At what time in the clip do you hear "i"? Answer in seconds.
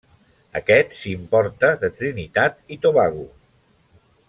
2.77-2.79